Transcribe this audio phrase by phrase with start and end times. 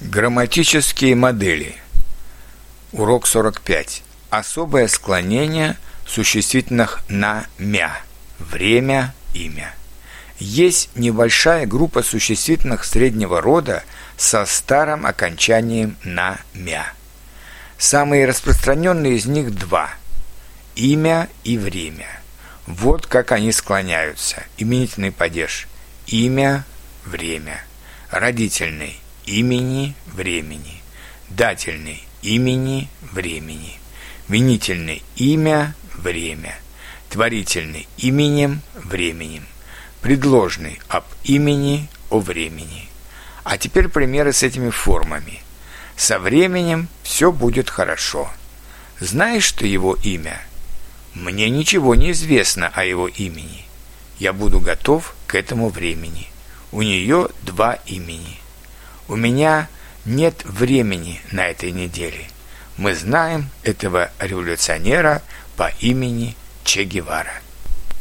[0.00, 1.74] Грамматические модели.
[2.92, 4.04] Урок 45.
[4.30, 8.00] Особое склонение существительных на «мя».
[8.38, 9.74] Время, имя.
[10.38, 13.82] Есть небольшая группа существительных среднего рода
[14.16, 16.92] со старым окончанием на «мя».
[17.76, 19.90] Самые распространенные из них два–
[20.76, 22.20] имя и время.
[22.68, 24.44] Вот как они склоняются.
[24.58, 25.66] Именительный падеж–
[26.06, 26.64] имя,
[27.04, 27.64] время.
[28.12, 30.80] Родительный– имени времени,
[31.28, 33.78] дательный имени времени,
[34.26, 36.54] винительный имя время,
[37.10, 39.44] творительный именем временем,
[40.00, 42.88] предложный об имени о времени.
[43.44, 45.42] А теперь примеры с этими формами.
[45.96, 48.30] Со временем все будет хорошо.
[48.98, 50.40] Знаешь, что его имя?
[51.14, 53.64] Мне ничего не известно о его имени.
[54.18, 56.28] Я буду готов к этому времени.
[56.72, 58.38] У нее два имени–
[59.08, 59.68] у меня
[60.04, 62.28] нет времени на этой неделе.
[62.76, 65.22] Мы знаем этого революционера
[65.56, 67.32] по имени Че Гевара.